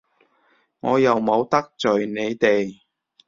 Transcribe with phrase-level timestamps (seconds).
[0.79, 2.81] 我又冇得罪你哋！